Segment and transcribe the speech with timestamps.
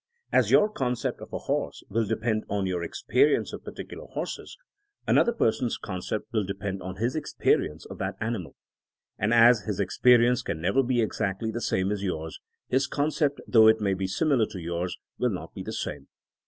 [0.33, 4.57] As your concept of a horse will depend on your experience of particular horses,
[5.05, 8.55] another person's concept will depend on his experience of that animal.
[9.19, 13.67] And as his experience can never be exactly the same as yours, his concept, though
[13.67, 16.07] it may be similar to yours, will not be the same.